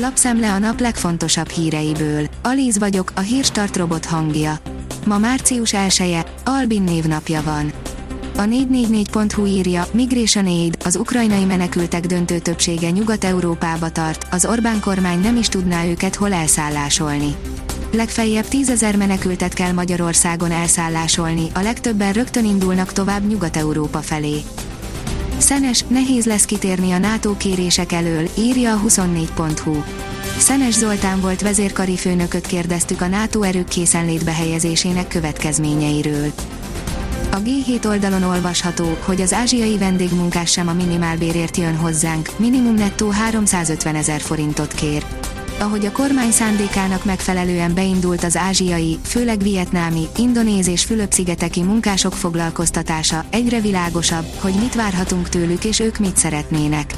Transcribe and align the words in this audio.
Lapszemle 0.00 0.52
a 0.52 0.58
nap 0.58 0.80
legfontosabb 0.80 1.48
híreiből. 1.48 2.26
Alíz 2.42 2.78
vagyok, 2.78 3.12
a 3.14 3.20
hírstart 3.20 3.76
robot 3.76 4.04
hangja. 4.04 4.58
Ma 5.06 5.18
március 5.18 5.72
1 5.72 6.16
Albin 6.44 6.82
névnapja 6.82 7.42
van. 7.42 7.72
A 8.36 8.42
444.hu 8.42 9.46
írja, 9.46 9.86
Migration 9.92 10.46
Aid, 10.46 10.76
az 10.84 10.96
ukrajnai 10.96 11.44
menekültek 11.44 12.06
döntő 12.06 12.38
többsége 12.38 12.90
Nyugat-Európába 12.90 13.90
tart, 13.90 14.26
az 14.30 14.46
Orbán 14.46 14.80
kormány 14.80 15.20
nem 15.20 15.36
is 15.36 15.48
tudná 15.48 15.84
őket 15.84 16.14
hol 16.14 16.32
elszállásolni. 16.32 17.36
Legfeljebb 17.92 18.48
tízezer 18.48 18.96
menekültet 18.96 19.54
kell 19.54 19.72
Magyarországon 19.72 20.50
elszállásolni, 20.50 21.46
a 21.54 21.60
legtöbben 21.60 22.12
rögtön 22.12 22.44
indulnak 22.44 22.92
tovább 22.92 23.26
Nyugat-Európa 23.28 23.98
felé. 23.98 24.42
Szenes, 25.38 25.84
nehéz 25.88 26.24
lesz 26.24 26.44
kitérni 26.44 26.92
a 26.92 26.98
NATO 26.98 27.36
kérések 27.36 27.92
elől, 27.92 28.28
írja 28.38 28.72
a 28.72 28.80
24.hu. 28.86 29.82
Szenes 30.38 30.74
Zoltán 30.74 31.20
volt 31.20 31.40
vezérkari 31.40 31.96
főnököt 31.96 32.46
kérdeztük 32.46 33.00
a 33.00 33.06
NATO 33.06 33.42
erők 33.42 33.68
készenlétbe 33.68 34.32
helyezésének 34.32 35.08
következményeiről. 35.08 36.32
A 37.30 37.36
G7 37.36 37.86
oldalon 37.86 38.22
olvasható, 38.22 38.96
hogy 39.04 39.20
az 39.20 39.32
ázsiai 39.32 39.78
vendégmunkás 39.78 40.50
sem 40.50 40.68
a 40.68 40.72
minimálbérért 40.72 41.56
jön 41.56 41.76
hozzánk, 41.76 42.28
minimum 42.36 42.74
nettó 42.74 43.08
350 43.08 43.94
ezer 43.94 44.20
forintot 44.20 44.72
kér. 44.72 45.04
Ahogy 45.60 45.86
a 45.86 45.92
kormány 45.92 46.30
szándékának 46.30 47.04
megfelelően 47.04 47.74
beindult 47.74 48.24
az 48.24 48.36
ázsiai, 48.36 48.98
főleg 49.02 49.42
vietnámi, 49.42 50.06
indonéz 50.16 50.68
és 50.68 50.84
Fülöp-szigeteki 50.84 51.62
munkások 51.62 52.12
foglalkoztatása, 52.12 53.24
egyre 53.30 53.60
világosabb, 53.60 54.24
hogy 54.40 54.54
mit 54.54 54.74
várhatunk 54.74 55.28
tőlük 55.28 55.64
és 55.64 55.80
ők 55.80 55.98
mit 55.98 56.16
szeretnének. 56.16 56.94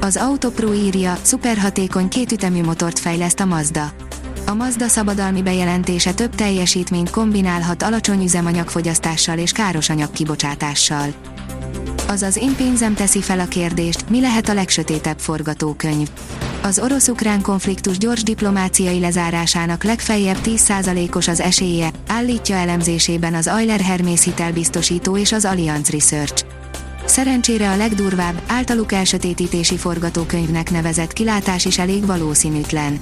Az 0.00 0.16
Autopro 0.16 0.72
írja, 0.72 1.18
szuperhatékony 1.22 2.08
kétütemű 2.08 2.62
motort 2.62 2.98
fejleszt 2.98 3.40
a 3.40 3.44
Mazda. 3.44 3.92
A 4.46 4.54
Mazda 4.54 4.88
szabadalmi 4.88 5.42
bejelentése 5.42 6.14
több 6.14 6.34
teljesítményt 6.34 7.10
kombinálhat 7.10 7.82
alacsony 7.82 8.22
üzemanyagfogyasztással 8.22 9.38
és 9.38 9.52
káros 9.52 9.88
anyagkibocsátással. 9.88 11.08
Azaz 12.08 12.36
én 12.36 12.54
pénzem 12.56 12.94
teszi 12.94 13.22
fel 13.22 13.40
a 13.40 13.46
kérdést, 13.46 14.08
mi 14.10 14.20
lehet 14.20 14.48
a 14.48 14.54
legsötétebb 14.54 15.18
forgatókönyv. 15.18 16.08
Az 16.66 16.78
orosz-ukrán 16.78 17.42
konfliktus 17.42 17.98
gyors 17.98 18.22
diplomáciai 18.22 19.00
lezárásának 19.00 19.84
legfeljebb 19.84 20.36
10%-os 20.44 21.28
az 21.28 21.40
esélye, 21.40 21.90
állítja 22.06 22.56
elemzésében 22.56 23.34
az 23.34 23.48
Euler 23.48 23.80
Hermész 23.80 24.24
hitelbiztosító 24.24 25.16
és 25.16 25.32
az 25.32 25.44
Allianz 25.44 25.88
Research. 25.88 26.44
Szerencsére 27.04 27.70
a 27.70 27.76
legdurvább, 27.76 28.42
általuk 28.46 28.92
elsötétítési 28.92 29.76
forgatókönyvnek 29.76 30.70
nevezett 30.70 31.12
kilátás 31.12 31.64
is 31.64 31.78
elég 31.78 32.06
valószínűtlen. 32.06 32.98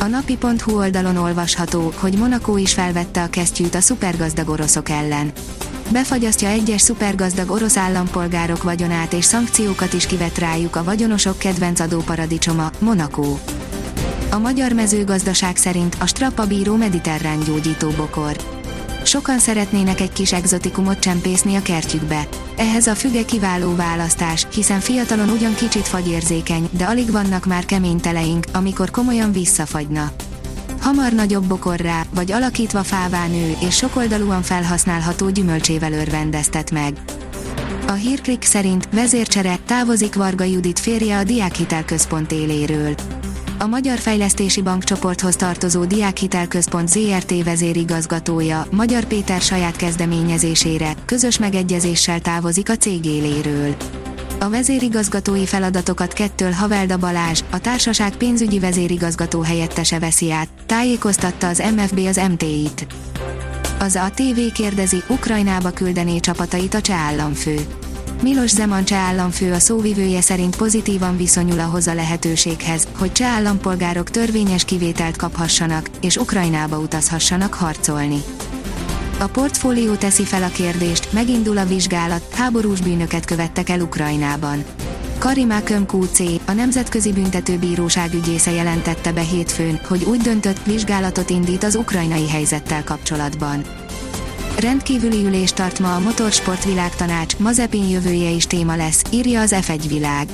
A 0.00 0.04
napi.hu 0.04 0.76
oldalon 0.76 1.16
olvasható, 1.16 1.92
hogy 1.96 2.18
Monaco 2.18 2.56
is 2.56 2.72
felvette 2.72 3.22
a 3.22 3.30
kesztyűt 3.30 3.74
a 3.74 3.80
szupergazdag 3.80 4.48
oroszok 4.48 4.88
ellen. 4.88 5.32
Befagyasztja 5.90 6.48
egyes 6.48 6.80
szupergazdag 6.80 7.50
orosz 7.50 7.76
állampolgárok 7.76 8.62
vagyonát 8.62 9.12
és 9.12 9.24
szankciókat 9.24 9.92
is 9.92 10.06
kivet 10.06 10.38
rájuk 10.38 10.76
a 10.76 10.84
vagyonosok 10.84 11.38
kedvenc 11.38 11.80
adóparadicsoma, 11.80 12.70
Monaco. 12.78 13.38
A 14.30 14.38
magyar 14.38 14.72
mezőgazdaság 14.72 15.56
szerint 15.56 15.96
a 16.00 16.06
strappa 16.06 16.46
bíró 16.46 16.76
mediterrán 16.76 17.38
gyógyító 17.40 17.88
bokor. 17.96 18.36
Sokan 19.04 19.38
szeretnének 19.38 20.00
egy 20.00 20.12
kis 20.12 20.32
egzotikumot 20.32 20.98
csempészni 20.98 21.56
a 21.56 21.62
kertjükbe. 21.62 22.28
Ehhez 22.56 22.86
a 22.86 22.94
füge 22.94 23.24
kiváló 23.24 23.74
választás, 23.74 24.46
hiszen 24.54 24.80
fiatalon 24.80 25.28
ugyan 25.28 25.54
kicsit 25.54 25.88
fagyérzékeny, 25.88 26.68
de 26.70 26.84
alig 26.84 27.10
vannak 27.10 27.46
már 27.46 27.64
kemény 27.64 28.00
teleink, 28.00 28.44
amikor 28.52 28.90
komolyan 28.90 29.32
visszafagyna. 29.32 30.10
Hamar 30.82 31.12
nagyobb 31.12 31.44
bokorrá, 31.44 32.02
vagy 32.14 32.32
alakítva 32.32 32.82
fává 32.82 33.26
nő, 33.26 33.56
és 33.60 33.76
sokoldalúan 33.76 34.42
felhasználható 34.42 35.30
gyümölcsével 35.30 35.92
örvendeztet 35.92 36.70
meg. 36.70 36.98
A 37.86 37.92
hírklik 37.92 38.42
szerint 38.42 38.88
vezércsere 38.92 39.58
távozik 39.66 40.14
Varga 40.14 40.44
Judit 40.44 40.78
férje 40.78 41.18
a 41.18 41.24
Diákhitelközpont 41.24 42.32
éléről. 42.32 42.94
A 43.58 43.66
Magyar 43.66 43.98
Fejlesztési 43.98 44.62
Bank 44.62 44.84
csoporthoz 44.84 45.36
tartozó 45.36 45.84
Diákhitelközpont 45.84 46.88
ZRT 46.88 47.44
vezérigazgatója, 47.44 48.66
Magyar 48.70 49.04
Péter 49.04 49.40
saját 49.40 49.76
kezdeményezésére, 49.76 50.94
közös 51.04 51.38
megegyezéssel 51.38 52.20
távozik 52.20 52.68
a 52.70 52.76
cég 52.76 53.04
éléről. 53.04 53.74
A 54.42 54.48
vezérigazgatói 54.48 55.46
feladatokat 55.46 56.12
kettől 56.12 56.50
Havelda 56.50 56.96
Balázs, 56.96 57.40
a 57.50 57.58
társaság 57.58 58.16
pénzügyi 58.16 58.58
vezérigazgató 58.58 59.40
helyettese 59.40 59.98
veszi 59.98 60.32
át, 60.32 60.48
tájékoztatta 60.66 61.48
az 61.48 61.62
MFB 61.76 61.98
az 61.98 62.20
MTI-t. 62.30 62.86
Az 63.78 63.96
ATV 63.96 64.52
kérdezi, 64.54 65.02
Ukrajnába 65.08 65.70
küldené 65.70 66.20
csapatait 66.20 66.74
a 66.74 66.80
cseh 66.80 67.06
államfő. 67.06 67.56
Milos 68.22 68.50
Zeman 68.50 68.84
cseh 68.84 69.08
államfő 69.08 69.52
a 69.52 69.58
szóvivője 69.58 70.20
szerint 70.20 70.56
pozitívan 70.56 71.16
viszonyul 71.16 71.60
ahhoz 71.60 71.86
a 71.86 71.94
lehetőséghez, 71.94 72.88
hogy 72.98 73.12
cseh 73.12 73.34
állampolgárok 73.34 74.10
törvényes 74.10 74.64
kivételt 74.64 75.16
kaphassanak, 75.16 75.90
és 76.00 76.16
Ukrajnába 76.16 76.78
utazhassanak 76.78 77.54
harcolni. 77.54 78.22
A 79.22 79.26
portfólió 79.28 79.94
teszi 79.94 80.24
fel 80.24 80.42
a 80.42 80.48
kérdést, 80.48 81.12
megindul 81.12 81.58
a 81.58 81.64
vizsgálat, 81.64 82.34
háborús 82.34 82.80
bűnöket 82.80 83.24
követtek 83.24 83.68
el 83.68 83.80
Ukrajnában. 83.80 84.64
Karimá 85.18 85.60
QC, 85.92 86.18
a 86.46 86.52
Nemzetközi 86.52 87.12
Büntetőbíróság 87.12 88.14
ügyésze 88.14 88.50
jelentette 88.50 89.12
be 89.12 89.20
hétfőn, 89.20 89.80
hogy 89.88 90.04
úgy 90.04 90.20
döntött, 90.20 90.64
vizsgálatot 90.64 91.30
indít 91.30 91.64
az 91.64 91.74
ukrajnai 91.74 92.28
helyzettel 92.28 92.84
kapcsolatban. 92.84 93.64
Rendkívüli 94.58 95.24
ülést 95.24 95.54
tart 95.54 95.78
ma 95.78 95.94
a 95.94 96.00
Motorsport 96.00 96.64
Világtanács, 96.64 97.36
Mazepin 97.36 97.88
jövője 97.88 98.30
is 98.30 98.46
téma 98.46 98.76
lesz, 98.76 99.02
írja 99.10 99.40
az 99.40 99.54
F1 99.60 99.84
világ. 99.88 100.28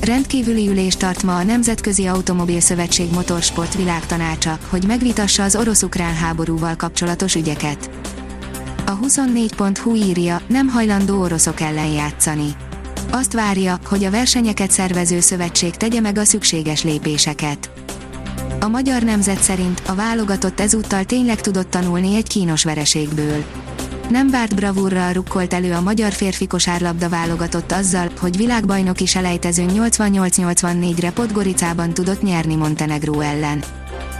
Rendkívüli 0.00 0.68
ülést 0.68 0.98
tart 0.98 1.22
ma 1.22 1.36
a 1.36 1.42
Nemzetközi 1.42 2.06
Automobil 2.06 2.60
Szövetség 2.60 3.10
Motorsport 3.10 3.74
Világtanácsa, 3.74 4.58
hogy 4.68 4.84
megvitassa 4.86 5.42
az 5.42 5.56
orosz-ukrán 5.56 6.14
háborúval 6.14 6.76
kapcsolatos 6.76 7.34
ügyeket. 7.34 7.90
A 8.88 8.98
24.hu 8.98 9.94
írja, 9.94 10.40
nem 10.46 10.68
hajlandó 10.68 11.20
oroszok 11.20 11.60
ellen 11.60 11.86
játszani. 11.86 12.56
Azt 13.10 13.32
várja, 13.32 13.78
hogy 13.84 14.04
a 14.04 14.10
versenyeket 14.10 14.70
szervező 14.70 15.20
szövetség 15.20 15.76
tegye 15.76 16.00
meg 16.00 16.18
a 16.18 16.24
szükséges 16.24 16.82
lépéseket. 16.82 17.70
A 18.60 18.68
magyar 18.68 19.02
nemzet 19.02 19.42
szerint 19.42 19.82
a 19.86 19.94
válogatott 19.94 20.60
ezúttal 20.60 21.04
tényleg 21.04 21.40
tudott 21.40 21.70
tanulni 21.70 22.16
egy 22.16 22.28
kínos 22.28 22.64
vereségből. 22.64 23.44
Nem 24.10 24.30
várt 24.30 24.54
bravúrral 24.54 25.12
rukkolt 25.12 25.54
elő 25.54 25.72
a 25.72 25.80
magyar 25.80 26.12
férfi 26.12 26.46
kosárlabda 26.46 27.08
válogatott 27.08 27.72
azzal, 27.72 28.08
hogy 28.20 28.36
világbajnoki 28.36 29.06
selejtezőn 29.06 29.70
88-84-re 29.72 31.12
Podgoricában 31.12 31.94
tudott 31.94 32.22
nyerni 32.22 32.54
Montenegró 32.54 33.20
ellen. 33.20 33.62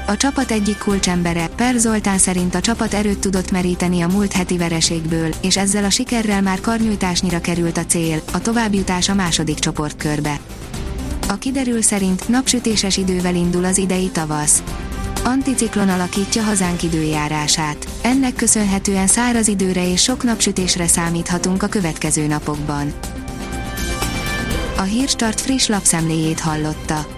A 0.09 0.17
csapat 0.17 0.51
egyik 0.51 0.79
kulcsembere, 0.79 1.47
Per 1.47 1.75
Zoltán 1.75 2.19
szerint 2.19 2.55
a 2.55 2.61
csapat 2.61 2.95
erőt 2.95 3.19
tudott 3.19 3.51
meríteni 3.51 4.01
a 4.01 4.07
múlt 4.07 4.33
heti 4.33 4.57
vereségből, 4.57 5.31
és 5.41 5.57
ezzel 5.57 5.85
a 5.85 5.91
sikerrel 5.91 6.43
már 6.43 6.61
karnyújtásnyira 6.61 7.41
került 7.41 7.79
a 7.79 7.85
cél, 7.85 8.23
a 8.33 8.41
továbbjutás 8.41 9.09
a 9.09 9.15
második 9.15 9.59
csoportkörbe. 9.59 10.41
A 11.29 11.35
kiderül 11.35 11.83
szerint 11.83 12.29
napsütéses 12.29 12.97
idővel 12.97 13.35
indul 13.35 13.65
az 13.65 13.79
idei 13.79 14.09
tavasz. 14.09 14.63
Anticiklon 15.25 15.89
alakítja 15.89 16.43
hazánk 16.43 16.83
időjárását. 16.83 17.89
Ennek 18.03 18.35
köszönhetően 18.35 19.07
száraz 19.07 19.49
időre 19.49 19.91
és 19.91 20.03
sok 20.03 20.23
napsütésre 20.23 20.87
számíthatunk 20.87 21.63
a 21.63 21.67
következő 21.67 22.27
napokban. 22.27 22.93
A 24.77 24.83
Hírstart 24.83 25.41
friss 25.41 25.67
lapszemléjét 25.67 26.41
hallotta. 26.41 27.18